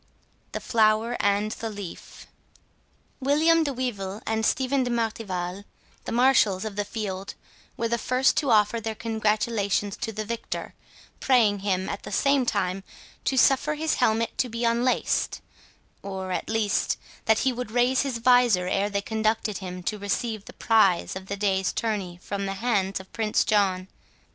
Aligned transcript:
THE 0.53 0.59
FLOWER 0.59 1.15
AND 1.19 1.51
THE 1.51 1.69
LEAF 1.69 2.25
William 3.19 3.63
de 3.63 3.71
Wyvil 3.71 4.19
and 4.25 4.43
Stephen 4.43 4.81
de 4.83 4.89
Martival, 4.89 5.63
the 6.05 6.11
marshals 6.11 6.65
of 6.65 6.75
the 6.75 6.85
field, 6.85 7.35
were 7.77 7.87
the 7.87 7.99
first 7.99 8.35
to 8.37 8.49
offer 8.49 8.81
their 8.81 8.95
congratulations 8.95 9.95
to 9.97 10.11
the 10.11 10.25
victor, 10.25 10.73
praying 11.19 11.59
him, 11.59 11.87
at 11.87 12.01
the 12.01 12.11
same 12.11 12.47
time, 12.47 12.83
to 13.25 13.37
suffer 13.37 13.75
his 13.75 13.93
helmet 13.93 14.35
to 14.39 14.49
be 14.49 14.65
unlaced, 14.65 15.39
or, 16.01 16.31
at 16.31 16.49
least, 16.49 16.97
that 17.25 17.41
he 17.45 17.53
would 17.53 17.69
raise 17.69 18.01
his 18.01 18.17
visor 18.17 18.65
ere 18.67 18.89
they 18.89 19.01
conducted 19.03 19.59
him 19.59 19.83
to 19.83 19.99
receive 19.99 20.45
the 20.45 20.53
prize 20.53 21.15
of 21.15 21.27
the 21.27 21.37
day's 21.37 21.71
tourney 21.71 22.17
from 22.23 22.47
the 22.47 22.53
hands 22.55 22.99
of 22.99 23.13
Prince 23.13 23.43
John. 23.45 23.87